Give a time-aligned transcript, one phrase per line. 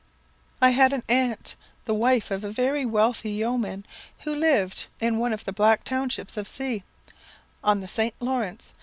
[0.63, 1.55] "I had an aunt,
[1.85, 3.85] the wife of a very wealthy yeoman,
[4.21, 6.81] who lived in one of the back townships of C,
[7.63, 8.15] on the St.
[8.19, 8.73] Lawrence.